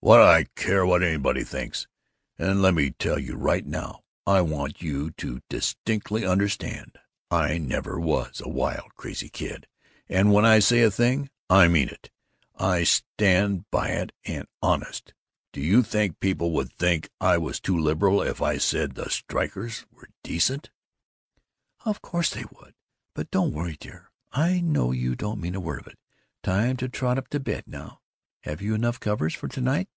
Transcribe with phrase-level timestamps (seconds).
[0.00, 1.86] "What do I care what anybody thinks?
[2.38, 6.98] And let me tell you right now I want you to distinctly understand
[7.30, 9.66] I never was a wild crazy kid,
[10.06, 12.10] and when I say a thing, I mean it,
[12.58, 15.14] and I stand by it and Honest,
[15.52, 19.08] do you think people would think I was too liberal if I just said the
[19.08, 20.68] strikers were decent?"
[21.86, 22.74] "Of course they would.
[23.14, 25.98] But don't worry, dear; I know you don't mean a word of it.
[26.42, 28.02] Time to trot up to bed now.
[28.42, 29.88] Have you enough covers for to night?"